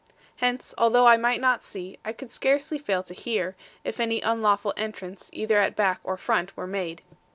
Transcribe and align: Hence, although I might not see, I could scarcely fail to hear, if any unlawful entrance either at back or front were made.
Hence, 0.37 0.73
although 0.79 1.05
I 1.05 1.15
might 1.15 1.39
not 1.41 1.63
see, 1.63 1.99
I 2.03 2.11
could 2.11 2.31
scarcely 2.31 2.79
fail 2.79 3.03
to 3.03 3.13
hear, 3.13 3.55
if 3.83 3.99
any 3.99 4.19
unlawful 4.19 4.73
entrance 4.75 5.29
either 5.31 5.59
at 5.59 5.75
back 5.75 5.99
or 6.03 6.17
front 6.17 6.57
were 6.57 6.65
made. 6.65 7.03